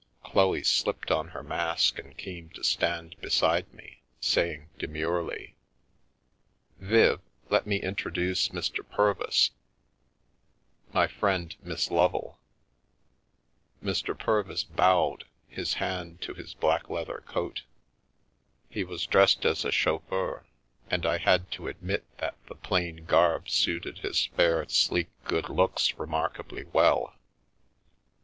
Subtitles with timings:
[0.23, 5.53] Chloe slipped on her mask and came to stand beside me, saying demurely:"
[6.79, 8.83] Viv, let me introduce Mr.
[8.89, 9.51] Purvis.
[10.91, 12.39] My friend Miss Lovel."
[13.83, 14.19] The Rape of the Lock Mr.
[14.19, 17.61] Purvis bowed, his hand to his black leather coat.
[18.71, 20.47] He was dressed as a chauffeur,
[20.89, 25.93] and I had to admit that the plain garb suited his fair, sleek good looks
[25.99, 27.13] remark ably well.